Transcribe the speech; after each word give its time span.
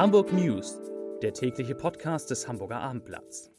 Hamburg 0.00 0.32
News, 0.32 0.80
der 1.20 1.34
tägliche 1.34 1.74
Podcast 1.74 2.30
des 2.30 2.48
Hamburger 2.48 2.80
Abendblatts. 2.80 3.50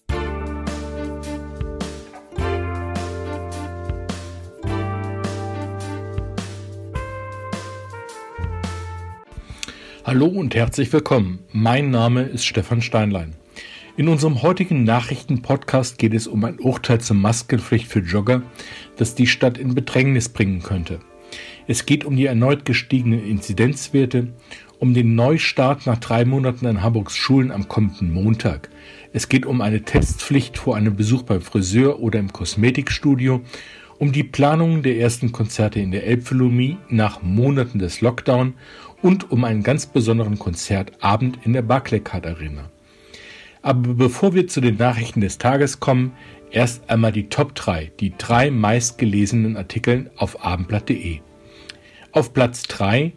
Hallo 10.03 10.25
und 10.25 10.55
herzlich 10.55 10.91
willkommen. 10.91 11.43
Mein 11.51 11.91
Name 11.91 12.23
ist 12.23 12.43
Stefan 12.43 12.81
Steinlein. 12.81 13.35
In 13.95 14.07
unserem 14.07 14.41
heutigen 14.41 14.83
Nachrichtenpodcast 14.83 15.99
geht 15.99 16.15
es 16.15 16.25
um 16.25 16.43
ein 16.43 16.59
Urteil 16.59 17.01
zur 17.01 17.17
Maskenpflicht 17.17 17.85
für 17.85 17.99
Jogger, 17.99 18.41
das 18.97 19.13
die 19.13 19.27
Stadt 19.27 19.59
in 19.59 19.75
Bedrängnis 19.75 20.29
bringen 20.29 20.63
könnte. 20.63 21.01
Es 21.67 21.85
geht 21.85 22.03
um 22.03 22.15
die 22.15 22.25
erneut 22.25 22.65
gestiegenen 22.65 23.23
Inzidenzwerte, 23.23 24.33
um 24.81 24.95
den 24.95 25.13
Neustart 25.13 25.85
nach 25.85 25.99
drei 25.99 26.25
Monaten 26.25 26.65
an 26.65 26.81
Hamburgs 26.81 27.15
Schulen 27.15 27.51
am 27.51 27.67
kommenden 27.67 28.11
Montag. 28.11 28.71
Es 29.13 29.29
geht 29.29 29.45
um 29.45 29.61
eine 29.61 29.83
Testpflicht 29.83 30.57
vor 30.57 30.75
einem 30.75 30.95
Besuch 30.95 31.21
beim 31.21 31.41
Friseur 31.41 31.99
oder 31.99 32.17
im 32.17 32.33
Kosmetikstudio, 32.33 33.41
um 33.99 34.11
die 34.11 34.23
Planung 34.23 34.81
der 34.81 34.97
ersten 34.97 35.31
Konzerte 35.31 35.79
in 35.79 35.91
der 35.91 36.07
Elbphilharmonie 36.07 36.77
nach 36.89 37.21
Monaten 37.21 37.77
des 37.77 38.01
Lockdown 38.01 38.55
und 39.03 39.31
um 39.31 39.43
einen 39.43 39.61
ganz 39.61 39.85
besonderen 39.85 40.39
Konzertabend 40.39 41.37
in 41.43 41.53
der 41.53 41.61
Barclaycard 41.61 42.25
Arena. 42.25 42.71
Aber 43.61 43.93
bevor 43.93 44.33
wir 44.33 44.47
zu 44.47 44.61
den 44.61 44.77
Nachrichten 44.77 45.21
des 45.21 45.37
Tages 45.37 45.79
kommen, 45.79 46.13
erst 46.49 46.89
einmal 46.89 47.11
die 47.11 47.29
Top 47.29 47.53
3, 47.53 47.91
die 47.99 48.13
drei 48.17 48.49
meistgelesenen 48.49 49.57
Artikel 49.57 50.09
auf 50.15 50.43
abendblatt.de. 50.43 51.19
Auf 52.13 52.33
Platz 52.33 52.63
3 52.63 53.13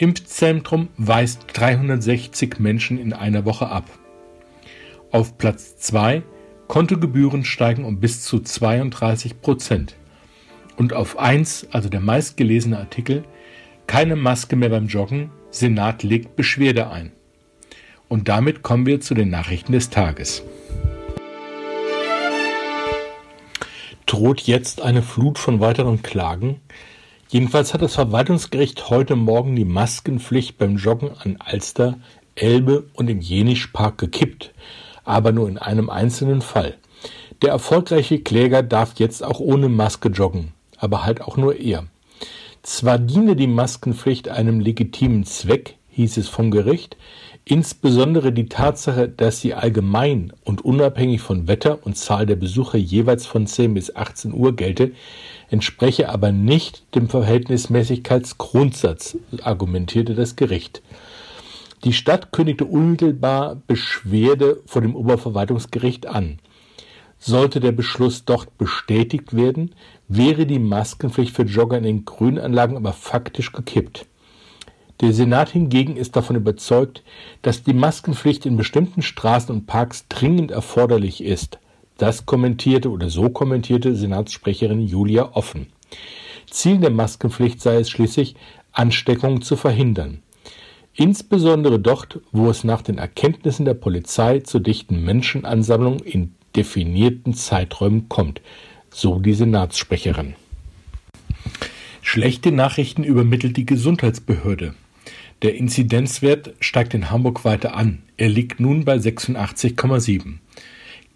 Impfzentrum 0.00 0.90
weist 0.96 1.40
360 1.54 2.60
Menschen 2.60 2.98
in 2.98 3.12
einer 3.12 3.44
Woche 3.44 3.68
ab. 3.68 3.84
Auf 5.10 5.38
Platz 5.38 5.76
2 5.78 6.22
Kontogebühren 6.68 7.44
steigen 7.44 7.84
um 7.84 7.98
bis 7.98 8.22
zu 8.22 8.38
32 8.38 9.40
Prozent. 9.40 9.96
Und 10.76 10.92
auf 10.92 11.18
1, 11.18 11.68
also 11.72 11.88
der 11.88 11.98
meistgelesene 11.98 12.78
Artikel, 12.78 13.24
keine 13.88 14.14
Maske 14.14 14.54
mehr 14.54 14.68
beim 14.68 14.86
Joggen, 14.86 15.32
Senat 15.50 16.04
legt 16.04 16.36
Beschwerde 16.36 16.90
ein. 16.90 17.10
Und 18.06 18.28
damit 18.28 18.62
kommen 18.62 18.86
wir 18.86 19.00
zu 19.00 19.14
den 19.14 19.30
Nachrichten 19.30 19.72
des 19.72 19.90
Tages. 19.90 20.44
Droht 24.06 24.42
jetzt 24.42 24.80
eine 24.80 25.02
Flut 25.02 25.40
von 25.40 25.58
weiteren 25.58 26.02
Klagen? 26.02 26.60
Jedenfalls 27.30 27.74
hat 27.74 27.82
das 27.82 27.94
Verwaltungsgericht 27.94 28.88
heute 28.88 29.14
Morgen 29.14 29.54
die 29.54 29.66
Maskenpflicht 29.66 30.56
beim 30.56 30.76
Joggen 30.76 31.10
an 31.22 31.36
Alster, 31.38 31.98
Elbe 32.34 32.84
und 32.94 33.10
im 33.10 33.20
Jenischpark 33.20 33.98
gekippt, 33.98 34.54
aber 35.04 35.30
nur 35.32 35.46
in 35.46 35.58
einem 35.58 35.90
einzelnen 35.90 36.40
Fall. 36.40 36.78
Der 37.42 37.50
erfolgreiche 37.50 38.20
Kläger 38.20 38.62
darf 38.62 38.94
jetzt 38.98 39.22
auch 39.22 39.40
ohne 39.40 39.68
Maske 39.68 40.08
joggen, 40.08 40.52
aber 40.78 41.04
halt 41.04 41.20
auch 41.20 41.36
nur 41.36 41.54
er. 41.56 41.84
Zwar 42.62 42.98
diene 42.98 43.36
die 43.36 43.46
Maskenpflicht 43.46 44.30
einem 44.30 44.60
legitimen 44.60 45.24
Zweck, 45.24 45.76
hieß 45.90 46.16
es 46.16 46.30
vom 46.30 46.50
Gericht, 46.50 46.96
Insbesondere 47.50 48.30
die 48.30 48.50
Tatsache, 48.50 49.08
dass 49.08 49.40
sie 49.40 49.54
allgemein 49.54 50.34
und 50.44 50.62
unabhängig 50.62 51.22
von 51.22 51.48
Wetter 51.48 51.78
und 51.82 51.96
Zahl 51.96 52.26
der 52.26 52.36
Besucher 52.36 52.76
jeweils 52.76 53.24
von 53.24 53.46
10 53.46 53.72
bis 53.72 53.96
18 53.96 54.34
Uhr 54.34 54.54
gelte, 54.54 54.92
entspreche 55.50 56.08
aber 56.08 56.32
nicht 56.32 56.82
dem 56.94 57.08
Verhältnismäßigkeitsgrundsatz, 57.08 59.18
argumentierte 59.42 60.14
das 60.14 60.36
Gericht. 60.36 60.82
Die 61.84 61.92
Stadt 61.92 62.32
kündigte 62.32 62.64
unmittelbar 62.64 63.60
Beschwerde 63.66 64.60
vor 64.66 64.82
dem 64.82 64.96
Oberverwaltungsgericht 64.96 66.06
an. 66.06 66.38
Sollte 67.20 67.60
der 67.60 67.72
Beschluss 67.72 68.24
dort 68.24 68.58
bestätigt 68.58 69.34
werden, 69.34 69.74
wäre 70.08 70.46
die 70.46 70.58
Maskenpflicht 70.58 71.34
für 71.34 71.42
Jogger 71.42 71.78
in 71.78 71.84
den 71.84 72.04
Grünanlagen 72.04 72.76
aber 72.76 72.92
faktisch 72.92 73.52
gekippt. 73.52 74.06
Der 75.00 75.12
Senat 75.12 75.50
hingegen 75.50 75.96
ist 75.96 76.16
davon 76.16 76.36
überzeugt, 76.36 77.02
dass 77.42 77.62
die 77.62 77.74
Maskenpflicht 77.74 78.46
in 78.46 78.56
bestimmten 78.56 79.02
Straßen 79.02 79.54
und 79.54 79.66
Parks 79.66 80.06
dringend 80.08 80.50
erforderlich 80.50 81.22
ist. 81.22 81.58
Das 81.98 82.26
kommentierte 82.26 82.90
oder 82.90 83.10
so 83.10 83.28
kommentierte 83.28 83.94
Senatssprecherin 83.94 84.80
Julia 84.80 85.32
Offen. 85.32 85.66
Ziel 86.48 86.78
der 86.78 86.90
Maskenpflicht 86.90 87.60
sei 87.60 87.76
es 87.76 87.90
schließlich, 87.90 88.36
Ansteckungen 88.72 89.42
zu 89.42 89.56
verhindern. 89.56 90.22
Insbesondere 90.94 91.80
dort, 91.80 92.20
wo 92.30 92.48
es 92.50 92.62
nach 92.62 92.82
den 92.82 92.98
Erkenntnissen 92.98 93.64
der 93.64 93.74
Polizei 93.74 94.38
zu 94.40 94.60
dichten 94.60 95.04
Menschenansammlungen 95.04 95.98
in 96.00 96.34
definierten 96.54 97.34
Zeiträumen 97.34 98.08
kommt, 98.08 98.40
so 98.90 99.18
die 99.18 99.34
Senatssprecherin. 99.34 100.34
Schlechte 102.02 102.52
Nachrichten 102.52 103.02
übermittelt 103.02 103.56
die 103.56 103.66
Gesundheitsbehörde. 103.66 104.74
Der 105.42 105.56
Inzidenzwert 105.56 106.54
steigt 106.60 106.94
in 106.94 107.10
Hamburg 107.10 107.44
weiter 107.44 107.76
an. 107.76 108.02
Er 108.16 108.28
liegt 108.28 108.60
nun 108.60 108.84
bei 108.84 108.96
86,7. 108.96 110.38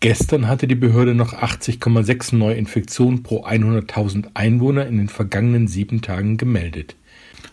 Gestern 0.02 0.48
hatte 0.48 0.66
die 0.66 0.74
Behörde 0.74 1.14
noch 1.14 1.32
80,6 1.32 2.34
Neuinfektionen 2.34 3.22
pro 3.22 3.44
100.000 3.44 4.30
Einwohner 4.34 4.84
in 4.84 4.96
den 4.96 5.08
vergangenen 5.08 5.68
sieben 5.68 6.02
Tagen 6.02 6.38
gemeldet. 6.38 6.96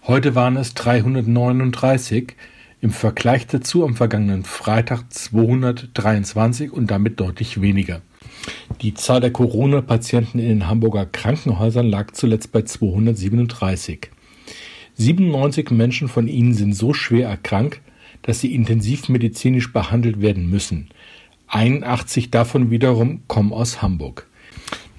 Heute 0.07 0.33
waren 0.33 0.57
es 0.57 0.73
339, 0.73 2.33
im 2.81 2.89
Vergleich 2.89 3.45
dazu 3.45 3.85
am 3.85 3.93
vergangenen 3.93 4.45
Freitag 4.45 5.13
223 5.13 6.71
und 6.71 6.89
damit 6.89 7.19
deutlich 7.19 7.61
weniger. 7.61 8.01
Die 8.81 8.95
Zahl 8.95 9.21
der 9.21 9.31
Corona-Patienten 9.31 10.39
in 10.39 10.49
den 10.49 10.67
Hamburger 10.67 11.05
Krankenhäusern 11.05 11.85
lag 11.85 12.13
zuletzt 12.13 12.51
bei 12.51 12.63
237. 12.63 14.09
97 14.95 15.69
Menschen 15.69 16.07
von 16.07 16.27
ihnen 16.27 16.55
sind 16.55 16.73
so 16.73 16.95
schwer 16.95 17.29
erkrankt, 17.29 17.81
dass 18.23 18.39
sie 18.39 18.55
intensivmedizinisch 18.55 19.71
behandelt 19.71 20.19
werden 20.19 20.49
müssen. 20.49 20.89
81 21.49 22.31
davon 22.31 22.69
wiederum 22.69 23.21
kommen 23.27 23.53
aus 23.53 23.81
Hamburg. 23.81 24.27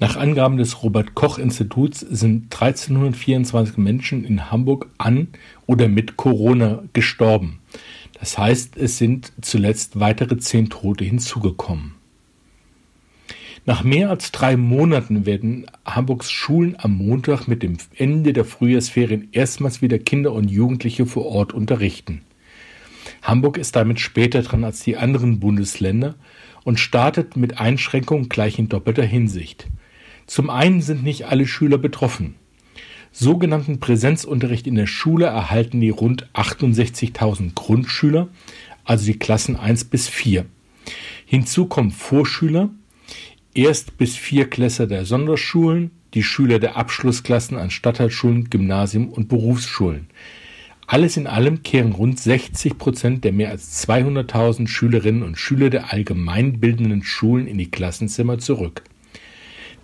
Nach 0.00 0.16
Angaben 0.16 0.56
des 0.56 0.82
Robert 0.82 1.14
Koch 1.14 1.38
Instituts 1.38 2.00
sind 2.00 2.44
1324 2.54 3.76
Menschen 3.76 4.24
in 4.24 4.50
Hamburg 4.50 4.88
an 4.98 5.28
oder 5.66 5.88
mit 5.88 6.16
Corona 6.16 6.82
gestorben. 6.92 7.60
Das 8.18 8.36
heißt, 8.36 8.76
es 8.76 8.98
sind 8.98 9.32
zuletzt 9.42 10.00
weitere 10.00 10.38
zehn 10.38 10.70
Tote 10.70 11.04
hinzugekommen. 11.04 11.94
Nach 13.66 13.84
mehr 13.84 14.10
als 14.10 14.32
drei 14.32 14.56
Monaten 14.56 15.26
werden 15.26 15.66
Hamburgs 15.84 16.30
Schulen 16.30 16.76
am 16.78 16.96
Montag 16.96 17.46
mit 17.46 17.62
dem 17.62 17.76
Ende 17.94 18.32
der 18.32 18.44
Frühjahrsferien 18.44 19.28
erstmals 19.32 19.82
wieder 19.82 19.98
Kinder 19.98 20.32
und 20.32 20.50
Jugendliche 20.50 21.04
vor 21.06 21.26
Ort 21.26 21.52
unterrichten. 21.52 22.22
Hamburg 23.22 23.58
ist 23.58 23.76
damit 23.76 24.00
später 24.00 24.42
dran 24.42 24.64
als 24.64 24.80
die 24.80 24.96
anderen 24.96 25.40
Bundesländer 25.40 26.14
und 26.64 26.80
startet 26.80 27.36
mit 27.36 27.58
Einschränkungen 27.58 28.28
gleich 28.28 28.58
in 28.58 28.68
doppelter 28.68 29.04
Hinsicht. 29.04 29.68
Zum 30.26 30.50
einen 30.50 30.80
sind 30.82 31.02
nicht 31.02 31.26
alle 31.26 31.46
Schüler 31.46 31.78
betroffen. 31.78 32.36
Sogenannten 33.12 33.80
Präsenzunterricht 33.80 34.66
in 34.66 34.76
der 34.76 34.86
Schule 34.86 35.26
erhalten 35.26 35.80
die 35.80 35.90
rund 35.90 36.28
68.000 36.32 37.54
Grundschüler, 37.54 38.28
also 38.84 39.04
die 39.04 39.18
Klassen 39.18 39.56
1 39.56 39.86
bis 39.86 40.08
4. 40.08 40.46
Hinzu 41.26 41.66
kommen 41.66 41.90
Vorschüler, 41.90 42.70
Erst- 43.52 43.98
bis 43.98 44.14
Vierklässler 44.14 44.86
der 44.86 45.04
Sonderschulen, 45.04 45.90
die 46.14 46.22
Schüler 46.22 46.60
der 46.60 46.76
Abschlussklassen 46.76 47.56
an 47.56 47.70
Stadtteilschulen, 47.70 48.48
Gymnasien 48.48 49.08
und 49.08 49.28
Berufsschulen. 49.28 50.06
Alles 50.92 51.16
in 51.16 51.28
allem 51.28 51.62
kehren 51.62 51.92
rund 51.92 52.18
60 52.18 52.76
Prozent 52.76 53.22
der 53.22 53.30
mehr 53.30 53.50
als 53.50 53.86
200.000 53.86 54.66
Schülerinnen 54.66 55.22
und 55.22 55.38
Schüler 55.38 55.70
der 55.70 55.92
allgemeinbildenden 55.92 57.04
Schulen 57.04 57.46
in 57.46 57.58
die 57.58 57.70
Klassenzimmer 57.70 58.40
zurück. 58.40 58.82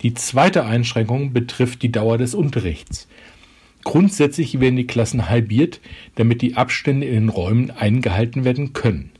Die 0.01 0.13
zweite 0.15 0.65
Einschränkung 0.65 1.31
betrifft 1.31 1.81
die 1.81 1.93
Dauer 1.93 2.17
des 2.17 2.35
Unterrichts. 2.35 3.07
Grundsätzlich 3.85 4.59
werden 4.59 4.75
die 4.75 4.85
Klassen 4.85 5.29
halbiert, 5.29 5.79
damit 6.15 6.41
die 6.41 6.55
Abstände 6.55 7.07
in 7.07 7.13
den 7.13 7.29
Räumen 7.29 7.71
eingehalten 7.71 8.43
werden 8.43 8.73
können. 8.73 9.11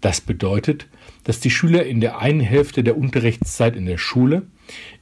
Das 0.00 0.20
bedeutet, 0.20 0.88
dass 1.22 1.38
die 1.38 1.50
Schüler 1.50 1.86
in 1.86 2.00
der 2.00 2.18
einen 2.18 2.40
Hälfte 2.40 2.82
der 2.82 2.98
Unterrichtszeit 2.98 3.76
in 3.76 3.86
der 3.86 3.98
Schule, 3.98 4.48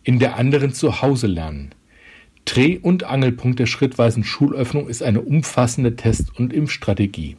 in 0.05 0.19
der 0.19 0.37
anderen 0.37 0.75
zu 0.75 1.01
Hause 1.01 1.27
lernen. 1.27 1.71
Dreh- 2.49 2.79
und 2.79 3.05
Angelpunkt 3.05 3.59
der 3.59 3.67
schrittweisen 3.67 4.25
Schulöffnung 4.25 4.89
ist 4.89 5.03
eine 5.03 5.21
umfassende 5.21 5.97
Test- 5.97 6.35
und 6.41 6.51
Impfstrategie. 6.55 7.37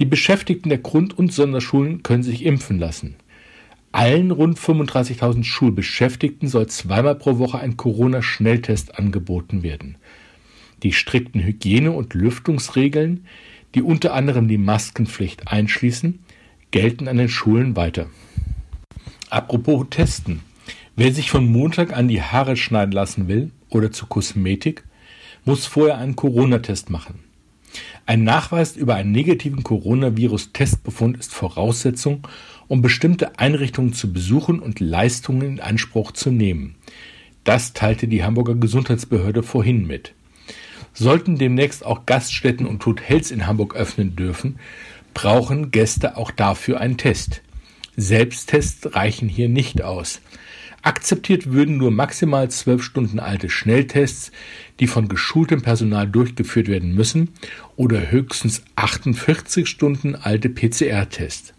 Die 0.00 0.06
Beschäftigten 0.06 0.70
der 0.70 0.78
Grund- 0.78 1.16
und 1.16 1.32
Sonderschulen 1.32 2.02
können 2.02 2.24
sich 2.24 2.44
impfen 2.44 2.80
lassen. 2.80 3.14
Allen 3.92 4.32
rund 4.32 4.58
35.000 4.58 5.44
Schulbeschäftigten 5.44 6.48
soll 6.48 6.66
zweimal 6.66 7.14
pro 7.14 7.38
Woche 7.38 7.60
ein 7.60 7.76
Corona-Schnelltest 7.76 8.98
angeboten 8.98 9.62
werden. 9.62 9.98
Die 10.82 10.92
strikten 10.92 11.40
Hygiene- 11.40 11.92
und 11.92 12.12
Lüftungsregeln, 12.14 13.26
die 13.76 13.82
unter 13.82 14.14
anderem 14.14 14.48
die 14.48 14.58
Maskenpflicht 14.58 15.46
einschließen, 15.46 16.18
gelten 16.72 17.06
an 17.06 17.18
den 17.18 17.28
Schulen 17.28 17.76
weiter. 17.76 18.06
Apropos 19.30 19.86
Testen. 19.90 20.40
Wer 20.96 21.14
sich 21.14 21.30
von 21.30 21.46
Montag 21.46 21.96
an 21.96 22.08
die 22.08 22.22
Haare 22.22 22.56
schneiden 22.56 22.92
lassen 22.92 23.28
will 23.28 23.52
oder 23.74 23.92
zu 23.92 24.06
Kosmetik, 24.06 24.84
muss 25.44 25.66
vorher 25.66 25.98
einen 25.98 26.16
Corona-Test 26.16 26.90
machen. 26.90 27.20
Ein 28.06 28.24
Nachweis 28.24 28.76
über 28.76 28.94
einen 28.94 29.12
negativen 29.12 29.62
Coronavirus-Testbefund 29.62 31.18
ist 31.18 31.32
Voraussetzung, 31.32 32.26
um 32.68 32.82
bestimmte 32.82 33.38
Einrichtungen 33.38 33.92
zu 33.92 34.12
besuchen 34.12 34.60
und 34.60 34.80
Leistungen 34.80 35.42
in 35.42 35.60
Anspruch 35.60 36.12
zu 36.12 36.30
nehmen. 36.30 36.76
Das 37.42 37.72
teilte 37.72 38.08
die 38.08 38.24
Hamburger 38.24 38.54
Gesundheitsbehörde 38.54 39.42
vorhin 39.42 39.86
mit. 39.86 40.14
Sollten 40.94 41.36
demnächst 41.36 41.84
auch 41.84 42.06
Gaststätten 42.06 42.66
und 42.66 42.84
Hotels 42.86 43.30
in 43.30 43.46
Hamburg 43.46 43.74
öffnen 43.74 44.16
dürfen, 44.16 44.58
brauchen 45.12 45.70
Gäste 45.70 46.16
auch 46.16 46.30
dafür 46.30 46.80
einen 46.80 46.96
Test. 46.96 47.42
Selbsttests 47.96 48.94
reichen 48.94 49.28
hier 49.28 49.48
nicht 49.48 49.82
aus. 49.82 50.20
Akzeptiert 50.84 51.50
würden 51.50 51.78
nur 51.78 51.90
maximal 51.90 52.50
zwölf 52.50 52.82
Stunden 52.82 53.18
alte 53.18 53.48
Schnelltests, 53.48 54.30
die 54.80 54.86
von 54.86 55.08
geschultem 55.08 55.62
Personal 55.62 56.06
durchgeführt 56.06 56.68
werden 56.68 56.94
müssen, 56.94 57.30
oder 57.74 58.10
höchstens 58.10 58.62
48 58.76 59.66
Stunden 59.66 60.14
alte 60.14 60.50
PCR-Tests. 60.50 61.54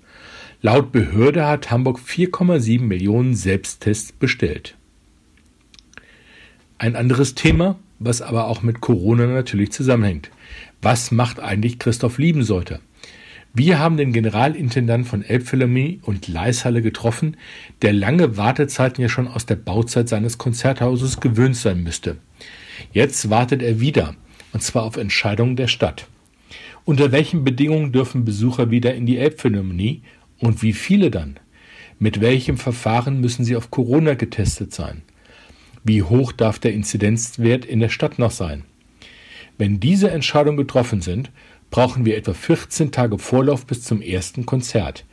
Laut 0.62 0.92
Behörde 0.92 1.48
hat 1.48 1.72
Hamburg 1.72 2.00
4,7 2.00 2.82
Millionen 2.82 3.34
Selbsttests 3.34 4.12
bestellt. 4.12 4.76
Ein 6.78 6.96
anderes 6.96 7.34
Thema, 7.34 7.80
was 7.98 8.22
aber 8.22 8.46
auch 8.46 8.62
mit 8.62 8.80
Corona 8.80 9.26
natürlich 9.26 9.72
zusammenhängt. 9.72 10.30
Was 10.84 11.10
macht 11.10 11.40
eigentlich 11.40 11.80
Christoph 11.80 12.20
Liebensäuter? 12.20 12.80
Wir 13.58 13.80
haben 13.80 13.96
den 13.96 14.12
Generalintendant 14.12 15.08
von 15.08 15.24
Elbphilharmonie 15.24 16.02
und 16.02 16.28
Leishalle 16.28 16.82
getroffen, 16.82 17.38
der 17.82 17.94
lange 17.94 18.36
Wartezeiten 18.36 19.02
ja 19.02 19.08
schon 19.08 19.30
aus 19.30 19.46
der 19.46 19.56
Bauzeit 19.56 20.10
seines 20.10 20.38
Konzerthauses 20.38 21.22
gewöhnt 21.22 21.56
sein 21.56 21.82
müsste. 21.82 22.18
Jetzt 22.92 23.30
wartet 23.30 23.62
er 23.62 23.80
wieder, 23.80 24.16
und 24.52 24.62
zwar 24.62 24.84
auf 24.84 24.98
Entscheidungen 24.98 25.56
der 25.56 25.70
Stadt. 25.70 26.08
Unter 26.84 27.14
welchen 27.14 27.46
Bedingungen 27.46 27.94
dürfen 27.94 28.26
Besucher 28.26 28.72
wieder 28.72 28.94
in 28.94 29.06
die 29.06 29.18
Elbphilharmonie 29.18 30.02
und 30.40 30.62
wie 30.62 30.74
viele 30.74 31.10
dann? 31.10 31.40
Mit 31.98 32.20
welchem 32.20 32.58
Verfahren 32.58 33.22
müssen 33.22 33.46
sie 33.46 33.56
auf 33.56 33.72
Corona 33.72 34.16
getestet 34.16 34.74
sein? 34.74 35.02
Wie 35.86 36.04
hoch 36.04 36.34
darf 36.34 36.60
der 36.60 36.74
Inzidenzwert 36.74 37.64
in 37.64 37.80
der 37.80 37.88
Stadt 37.88 38.20
noch 38.20 38.32
sein? 38.32 38.64
Wenn 39.58 39.80
diese 39.80 40.12
Entscheidungen 40.12 40.58
getroffen 40.58 41.00
sind, 41.00 41.32
brauchen 41.70 42.06
wir 42.06 42.18
etwa 42.18 42.34
14 42.34 42.92
Tage 42.92 43.18
Vorlauf 43.18 43.66
bis 43.66 43.84
zum 43.84 44.02
ersten 44.02 44.46
Konzert. 44.46 45.06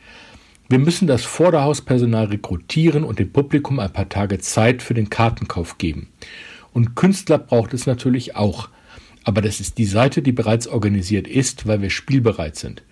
Wir 0.69 0.79
müssen 0.79 1.07
das 1.07 1.23
Vorderhauspersonal 1.23 2.25
rekrutieren 2.25 3.03
und 3.03 3.19
dem 3.19 3.31
Publikum 3.31 3.79
ein 3.79 3.93
paar 3.93 4.09
Tage 4.09 4.39
Zeit 4.39 4.81
für 4.81 4.93
den 4.93 5.09
Kartenkauf 5.09 5.77
geben. 5.77 6.07
Und 6.71 6.95
Künstler 6.95 7.37
braucht 7.37 7.73
es 7.73 7.85
natürlich 7.85 8.35
auch. 8.35 8.69
Aber 9.23 9.41
das 9.41 9.59
ist 9.59 9.77
die 9.77 9.85
Seite, 9.85 10.21
die 10.21 10.31
bereits 10.31 10.67
organisiert 10.67 11.27
ist, 11.27 11.67
weil 11.67 11.81
wir 11.81 11.89
spielbereit 11.89 12.55
sind. 12.55 12.83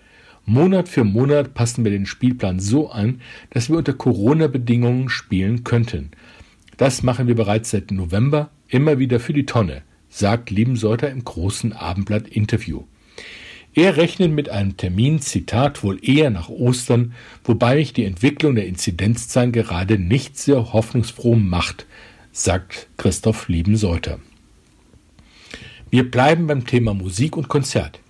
Monat 0.44 0.88
für 0.88 1.04
Monat 1.04 1.54
passen 1.54 1.84
wir 1.84 1.92
den 1.92 2.06
Spielplan 2.06 2.58
so 2.58 2.90
an, 2.90 3.20
dass 3.50 3.68
wir 3.68 3.78
unter 3.78 3.92
Corona-Bedingungen 3.92 5.08
spielen 5.08 5.62
könnten. 5.62 6.10
Das 6.76 7.02
machen 7.02 7.28
wir 7.28 7.34
bereits 7.34 7.70
seit 7.70 7.90
November 7.90 8.50
immer 8.68 8.98
wieder 8.98 9.20
für 9.20 9.32
die 9.32 9.46
Tonne, 9.46 9.82
sagt 10.08 10.50
Liebenseuter 10.50 11.10
im 11.10 11.24
großen 11.24 11.72
Abendblatt-Interview. 11.72 12.84
Er 13.74 13.96
rechnet 13.96 14.32
mit 14.32 14.50
einem 14.50 14.76
Termin, 14.76 15.20
Zitat, 15.20 15.82
wohl 15.82 15.98
eher 16.06 16.28
nach 16.28 16.50
Ostern, 16.50 17.14
wobei 17.42 17.76
mich 17.76 17.94
die 17.94 18.04
Entwicklung 18.04 18.54
der 18.54 18.66
Inzidenzzahlen 18.66 19.50
gerade 19.50 19.98
nicht 19.98 20.36
sehr 20.36 20.74
hoffnungsfroh 20.74 21.36
macht, 21.36 21.86
sagt 22.32 22.88
Christoph 22.98 23.48
Liebenseuter. 23.48 24.18
Wir 25.90 26.10
bleiben 26.10 26.46
beim 26.46 26.66
Thema 26.66 26.92
Musik 26.92 27.34
und 27.36 27.48
Konzert. 27.48 28.00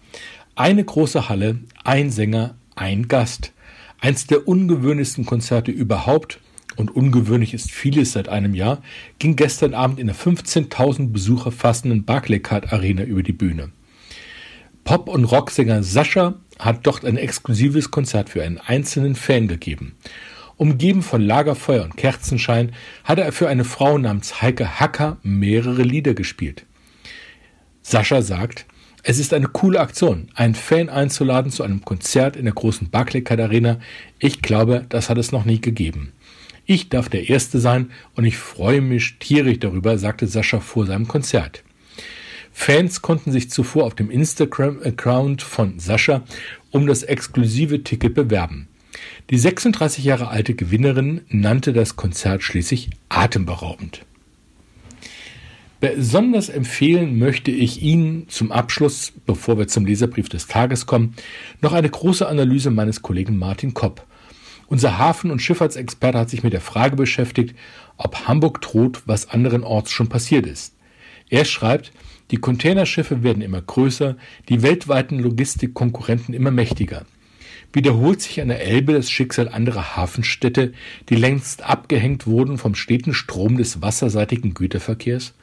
Eine 0.57 0.85
große 0.85 1.29
Halle, 1.29 1.61
ein 1.85 2.11
Sänger, 2.11 2.57
ein 2.75 3.07
Gast. 3.07 3.53
Eins 4.01 4.27
der 4.27 4.49
ungewöhnlichsten 4.49 5.25
Konzerte 5.25 5.71
überhaupt, 5.71 6.41
und 6.75 6.91
ungewöhnlich 6.91 7.55
ist 7.55 7.71
vieles 7.71 8.13
seit 8.13 8.29
einem 8.29 8.55
Jahr, 8.55 8.83
ging 9.19 9.37
gestern 9.37 9.75
Abend 9.75 10.01
in 10.01 10.07
der 10.07 10.17
15.000 10.17 11.13
Besucher 11.13 11.53
fassenden 11.53 12.05
Barclaycard 12.05 12.73
Arena 12.73 13.05
über 13.05 13.23
die 13.23 13.33
Bühne. 13.33 13.71
Pop- 14.85 15.09
und 15.09 15.25
Rocksänger 15.25 15.83
Sascha 15.83 16.35
hat 16.59 16.87
dort 16.87 17.05
ein 17.05 17.17
exklusives 17.17 17.91
Konzert 17.91 18.31
für 18.31 18.43
einen 18.43 18.59
einzelnen 18.59 19.15
Fan 19.15 19.47
gegeben. 19.47 19.95
Umgeben 20.57 21.03
von 21.03 21.23
Lagerfeuer 21.23 21.85
und 21.85 21.97
Kerzenschein 21.97 22.73
hat 23.05 23.19
er 23.19 23.33
für 23.33 23.49
eine 23.49 23.65
Frau 23.65 23.97
namens 23.99 24.43
Heike 24.43 24.81
Hacker 24.81 25.19
mehrere 25.23 25.83
Lieder 25.83 26.15
gespielt. 26.15 26.67
Sascha 27.83 28.23
sagt, 28.23 28.67
es 29.05 29.19
ist 29.19 29.35
eine 29.35 29.49
coole 29.49 29.81
Aktion, 29.81 30.29
einen 30.35 30.55
Fan 30.55 30.89
einzuladen 30.89 31.51
zu 31.51 31.65
einem 31.65 31.85
Konzert 31.85 32.37
in 32.37 32.45
der 32.45 32.55
großen 32.55 32.91
Barclaycard 32.91 33.41
Arena. 33.41 33.81
Ich 34.19 34.43
glaube, 34.43 34.87
das 34.89 35.11
hat 35.11 35.19
es 35.19 35.33
noch 35.33 35.45
nie 35.45 35.61
gegeben. 35.61 36.13
Ich 36.67 36.89
darf 36.89 37.09
der 37.09 37.29
Erste 37.29 37.59
sein 37.59 37.91
und 38.15 38.25
ich 38.25 38.37
freue 38.37 38.81
mich 38.81 39.19
tierisch 39.19 39.59
darüber, 39.59 39.99
sagte 39.99 40.29
Sascha 40.29 40.61
vor 40.61 40.87
seinem 40.87 41.09
Konzert. 41.09 41.65
Fans 42.53 43.03
konnten 43.03 43.33
sich 43.33 43.51
zuvor 43.51 43.85
auf 43.85 43.95
dem 43.95 44.11
Instagram-Account 44.11 45.43
von 45.43 45.79
Sascha 45.79 46.23
um 46.71 46.87
das 46.87 47.03
exklusive 47.03 47.83
Ticket 47.83 48.15
bewerben. 48.15 48.69
Die 49.31 49.39
36 49.39 50.05
Jahre 50.05 50.29
alte 50.29 50.55
Gewinnerin 50.55 51.23
nannte 51.29 51.73
das 51.73 51.97
Konzert 51.97 52.43
schließlich 52.43 52.91
atemberaubend. 53.09 54.05
Besonders 55.81 56.49
empfehlen 56.49 57.19
möchte 57.19 57.51
ich 57.51 57.83
Ihnen 57.83 58.29
zum 58.29 58.53
Abschluss, 58.53 59.13
bevor 59.27 59.59
wir 59.59 59.67
zum 59.67 59.85
Leserbrief 59.85 60.29
des 60.29 60.47
Tages 60.47 60.87
kommen, 60.87 61.15
noch 61.61 61.73
eine 61.73 61.91
große 61.91 62.29
Analyse 62.29 62.71
meines 62.71 63.03
Kollegen 63.03 63.37
Martin 63.37 63.75
Kopp. 63.75 64.07
Unser 64.69 64.99
Hafen- 64.99 65.33
und 65.33 65.43
Schifffahrtsexperte 65.43 66.19
hat 66.19 66.31
sich 66.31 66.45
mit 66.45 66.53
der 66.53 66.61
Frage 66.61 66.95
beschäftigt, 66.95 67.57
ob 67.97 68.29
Hamburg 68.29 68.61
droht, 68.61 69.03
was 69.07 69.29
anderenorts 69.29 69.91
schon 69.91 70.09
passiert 70.09 70.47
ist. 70.47 70.75
Er 71.29 71.45
schreibt, 71.45 71.93
die 72.33 72.39
Containerschiffe 72.39 73.23
werden 73.23 73.43
immer 73.43 73.61
größer, 73.61 74.17
die 74.49 74.63
weltweiten 74.63 75.19
Logistikkonkurrenten 75.19 76.35
immer 76.35 76.51
mächtiger. 76.51 77.05
Wiederholt 77.75 78.21
sich 78.23 78.41
an 78.41 78.49
der 78.49 78.67
Elbe 78.67 78.95
das 78.95 79.11
Schicksal 79.11 79.49
anderer 79.49 79.97
Hafenstädte, 79.97 80.73
die 81.09 81.15
längst 81.15 81.63
abgehängt 81.63 82.27
wurden 82.27 82.59
vom 82.59 82.75
steten 82.75 83.13
Strom 83.15 83.59
des 83.59 83.83
wasserseitigen 83.83 84.55
Güterverkehrs? 84.55 85.35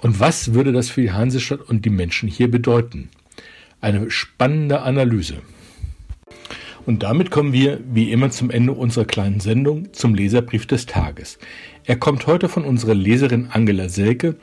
Und 0.00 0.20
was 0.20 0.54
würde 0.54 0.72
das 0.72 0.90
für 0.90 1.02
die 1.02 1.12
Hansestadt 1.12 1.60
und 1.60 1.84
die 1.84 1.90
Menschen 1.90 2.28
hier 2.28 2.50
bedeuten? 2.50 3.08
Eine 3.80 4.10
spannende 4.10 4.82
Analyse. 4.82 5.42
Und 6.88 7.02
damit 7.02 7.30
kommen 7.30 7.52
wir, 7.52 7.80
wie 7.92 8.12
immer, 8.12 8.30
zum 8.30 8.48
Ende 8.48 8.72
unserer 8.72 9.04
kleinen 9.04 9.40
Sendung, 9.40 9.92
zum 9.92 10.14
Leserbrief 10.14 10.64
des 10.64 10.86
Tages. 10.86 11.38
Er 11.84 11.96
kommt 11.96 12.26
heute 12.26 12.48
von 12.48 12.64
unserer 12.64 12.94
Leserin 12.94 13.48
Angela 13.52 13.90
Selke 13.90 14.36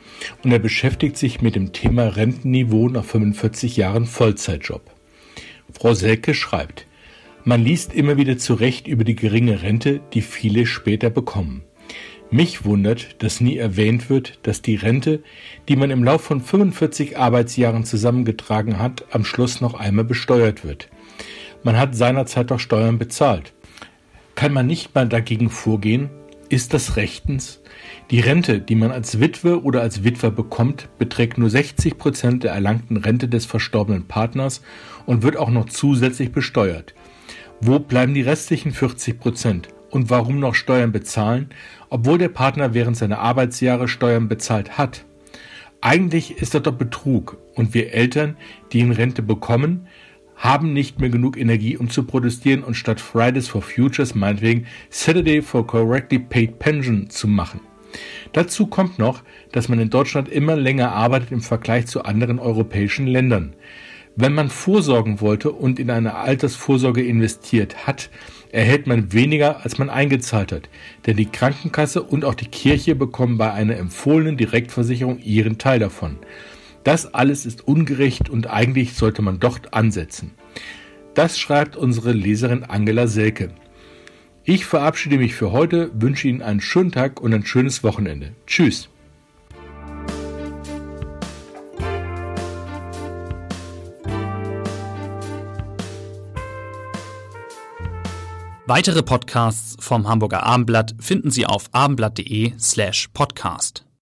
und 0.43 0.51
er 0.51 0.59
beschäftigt 0.59 1.17
sich 1.17 1.41
mit 1.41 1.55
dem 1.55 1.73
Thema 1.73 2.03
Rentenniveau 2.03 2.87
nach 2.89 3.03
45 3.03 3.77
Jahren 3.77 4.05
Vollzeitjob. 4.05 4.91
Frau 5.73 5.95
Selke 5.95 6.35
schreibt, 6.35 6.85
man 7.45 7.63
liest 7.63 7.95
immer 7.95 8.15
wieder 8.15 8.37
zu 8.37 8.53
Recht 8.53 8.85
über 8.85 9.05
die 9.05 9.15
geringe 9.15 9.63
Rente, 9.63 10.01
die 10.13 10.21
viele 10.21 10.67
später 10.67 11.09
bekommen. 11.09 11.63
Mich 12.29 12.63
wundert, 12.63 13.23
dass 13.23 13.41
nie 13.41 13.57
erwähnt 13.57 14.11
wird, 14.11 14.37
dass 14.43 14.61
die 14.61 14.75
Rente, 14.75 15.23
die 15.67 15.75
man 15.75 15.89
im 15.89 16.03
Lauf 16.03 16.21
von 16.21 16.41
45 16.41 17.17
Arbeitsjahren 17.17 17.85
zusammengetragen 17.85 18.77
hat, 18.77 19.03
am 19.09 19.25
Schluss 19.25 19.61
noch 19.61 19.73
einmal 19.73 20.05
besteuert 20.05 20.63
wird. 20.63 20.89
Man 21.65 21.79
hat 21.79 21.95
seinerzeit 21.95 22.51
doch 22.51 22.59
Steuern 22.59 22.99
bezahlt. 22.99 23.51
Kann 24.35 24.53
man 24.53 24.67
nicht 24.67 24.93
mal 24.93 25.09
dagegen 25.09 25.49
vorgehen? 25.49 26.11
Ist 26.47 26.75
das 26.75 26.95
rechtens? 26.95 27.63
Die 28.11 28.19
Rente, 28.19 28.61
die 28.61 28.75
man 28.75 28.91
als 28.91 29.19
Witwe 29.19 29.63
oder 29.63 29.81
als 29.81 30.03
Witwer 30.03 30.29
bekommt, 30.29 30.89
beträgt 30.99 31.39
nur 31.39 31.49
60 31.49 31.97
Prozent 31.97 32.43
der 32.43 32.51
erlangten 32.51 32.97
Rente 32.97 33.27
des 33.27 33.47
verstorbenen 33.47 34.07
Partners 34.07 34.61
und 35.07 35.23
wird 35.23 35.37
auch 35.37 35.49
noch 35.49 35.65
zusätzlich 35.65 36.31
besteuert. 36.31 36.93
Wo 37.61 37.79
bleiben 37.79 38.13
die 38.13 38.21
restlichen 38.21 38.71
40 38.71 39.19
Prozent? 39.19 39.69
Und 39.89 40.11
warum 40.11 40.39
noch 40.39 40.53
Steuern 40.53 40.91
bezahlen, 40.91 41.49
obwohl 41.89 42.19
der 42.19 42.29
Partner 42.29 42.75
während 42.75 42.95
seiner 42.95 43.17
Arbeitsjahre 43.17 43.87
Steuern 43.87 44.27
bezahlt 44.27 44.77
hat? 44.77 45.03
Eigentlich 45.81 46.37
ist 46.37 46.53
das 46.53 46.61
doch 46.61 46.73
Betrug 46.73 47.37
und 47.55 47.73
wir 47.73 47.91
Eltern, 47.91 48.37
die 48.71 48.81
in 48.81 48.91
Rente 48.91 49.23
bekommen, 49.23 49.87
haben 50.35 50.73
nicht 50.73 50.99
mehr 50.99 51.09
genug 51.09 51.37
Energie, 51.37 51.77
um 51.77 51.89
zu 51.89 52.03
protestieren 52.03 52.63
und 52.63 52.75
statt 52.75 52.99
Fridays 52.99 53.47
for 53.47 53.61
Futures 53.61 54.15
meinetwegen 54.15 54.65
Saturday 54.89 55.41
for 55.41 55.65
Correctly 55.65 56.19
Paid 56.19 56.59
Pension 56.59 57.09
zu 57.09 57.27
machen. 57.27 57.61
Dazu 58.33 58.67
kommt 58.67 58.99
noch, 58.99 59.23
dass 59.51 59.69
man 59.69 59.79
in 59.79 59.89
Deutschland 59.89 60.27
immer 60.27 60.55
länger 60.55 60.91
arbeitet 60.91 61.31
im 61.31 61.41
Vergleich 61.41 61.87
zu 61.87 62.03
anderen 62.03 62.39
europäischen 62.39 63.07
Ländern. 63.07 63.55
Wenn 64.17 64.33
man 64.33 64.49
vorsorgen 64.49 65.19
wollte 65.19 65.51
und 65.51 65.77
in 65.77 65.89
eine 65.89 66.15
Altersvorsorge 66.15 67.03
investiert 67.03 67.85
hat, 67.85 68.09
erhält 68.51 68.87
man 68.87 69.11
weniger, 69.11 69.63
als 69.63 69.77
man 69.77 69.89
eingezahlt 69.89 70.53
hat. 70.53 70.69
Denn 71.05 71.17
die 71.17 71.25
Krankenkasse 71.25 72.01
und 72.01 72.23
auch 72.23 72.35
die 72.35 72.47
Kirche 72.47 72.95
bekommen 72.95 73.37
bei 73.37 73.51
einer 73.51 73.75
empfohlenen 73.75 74.37
Direktversicherung 74.37 75.19
ihren 75.19 75.57
Teil 75.57 75.79
davon. 75.79 76.17
Das 76.85 77.15
alles 77.15 77.47
ist 77.47 77.67
ungerecht 77.67 78.29
und 78.29 78.47
eigentlich 78.47 78.93
sollte 78.93 79.23
man 79.23 79.39
dort 79.39 79.73
ansetzen. 79.73 80.31
Das 81.15 81.39
schreibt 81.39 81.75
unsere 81.75 82.11
Leserin 82.11 82.63
Angela 82.63 83.07
Selke. 83.07 83.49
Ich 84.43 84.65
verabschiede 84.65 85.17
mich 85.17 85.33
für 85.33 85.51
heute, 85.51 85.89
wünsche 85.99 86.27
Ihnen 86.27 86.43
einen 86.43 86.61
schönen 86.61 86.91
Tag 86.91 87.19
und 87.19 87.33
ein 87.33 87.43
schönes 87.43 87.83
Wochenende. 87.83 88.33
Tschüss. 88.45 88.87
Weitere 98.67 99.01
Podcasts 99.01 99.75
vom 99.79 100.07
Hamburger 100.07 100.43
Abendblatt 100.43 100.95
finden 100.99 101.31
Sie 101.31 101.47
auf 101.47 101.65
abendblatt.de 101.71 102.53
slash 102.59 103.09
podcast. 103.13 103.84